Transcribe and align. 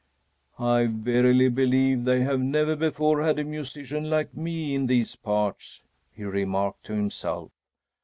"I 0.57 0.87
verily 0.87 1.47
believe 1.47 2.05
they 2.05 2.21
have 2.21 2.39
never 2.41 2.75
before 2.75 3.21
had 3.21 3.37
a 3.37 3.43
musician 3.43 4.09
like 4.09 4.35
me 4.35 4.73
in 4.73 4.87
these 4.87 5.15
parts," 5.15 5.83
he 6.11 6.23
remarked 6.23 6.87
to 6.87 6.93
himself. 6.93 7.51